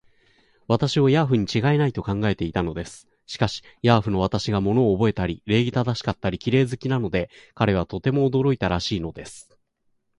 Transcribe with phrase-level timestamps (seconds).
[0.67, 3.07] 私をヤーフにちがいない、と考えていたのです。
[3.27, 9.55] しかし、ヤーフの私が物をおぼえたり、礼儀正しかったり、綺麗好きなので、彼はとても驚いたらしいのです。